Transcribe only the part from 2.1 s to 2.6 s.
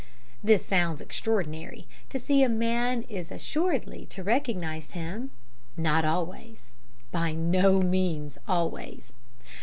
see a